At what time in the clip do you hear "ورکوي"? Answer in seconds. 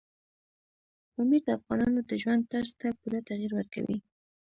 3.55-3.97